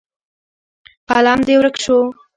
[1.09, 1.99] قلم دې ورک شو.